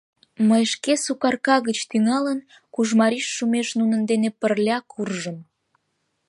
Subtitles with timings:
[0.49, 2.39] Мый шке Сукарка гыч тӱҥалын
[2.73, 5.37] Кужмариш шумеш нунын дене пырля куржым.